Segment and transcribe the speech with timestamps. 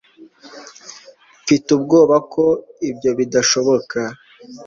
[1.41, 2.45] mfite ubwoba ko
[2.89, 3.99] ibyo bidashoboka